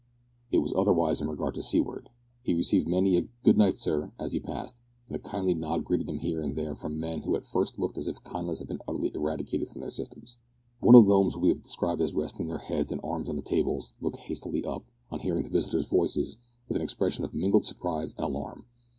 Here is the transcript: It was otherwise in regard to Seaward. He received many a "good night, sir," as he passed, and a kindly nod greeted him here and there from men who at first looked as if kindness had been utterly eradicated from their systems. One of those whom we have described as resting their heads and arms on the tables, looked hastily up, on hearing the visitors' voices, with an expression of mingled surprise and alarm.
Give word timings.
It 0.51 0.63
was 0.63 0.73
otherwise 0.75 1.21
in 1.21 1.27
regard 1.29 1.53
to 1.53 1.61
Seaward. 1.61 2.09
He 2.41 2.55
received 2.55 2.87
many 2.87 3.15
a 3.17 3.27
"good 3.43 3.55
night, 3.55 3.75
sir," 3.77 4.11
as 4.17 4.31
he 4.31 4.39
passed, 4.39 4.75
and 5.07 5.15
a 5.15 5.19
kindly 5.19 5.53
nod 5.53 5.85
greeted 5.85 6.09
him 6.09 6.17
here 6.17 6.41
and 6.41 6.55
there 6.55 6.73
from 6.73 6.99
men 6.99 7.21
who 7.21 7.35
at 7.35 7.45
first 7.45 7.77
looked 7.77 7.99
as 7.99 8.07
if 8.07 8.23
kindness 8.23 8.57
had 8.57 8.67
been 8.67 8.81
utterly 8.87 9.11
eradicated 9.13 9.69
from 9.69 9.81
their 9.81 9.91
systems. 9.91 10.37
One 10.79 10.95
of 10.95 11.05
those 11.05 11.35
whom 11.35 11.43
we 11.43 11.49
have 11.49 11.61
described 11.61 12.01
as 12.01 12.15
resting 12.15 12.47
their 12.47 12.57
heads 12.57 12.91
and 12.91 12.99
arms 13.03 13.29
on 13.29 13.35
the 13.35 13.43
tables, 13.43 13.93
looked 14.01 14.17
hastily 14.17 14.65
up, 14.65 14.83
on 15.11 15.19
hearing 15.19 15.43
the 15.43 15.49
visitors' 15.49 15.85
voices, 15.85 16.39
with 16.67 16.77
an 16.77 16.81
expression 16.81 17.23
of 17.23 17.35
mingled 17.35 17.65
surprise 17.65 18.15
and 18.17 18.25
alarm. 18.25 18.65